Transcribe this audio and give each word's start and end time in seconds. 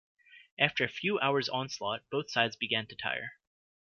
After 0.57 0.83
a 0.83 0.87
few 0.89 1.19
hours' 1.19 1.47
onslaught, 1.47 2.09
both 2.09 2.31
sides 2.31 2.55
began 2.55 2.87
to 2.87 2.95
tire. 2.95 3.33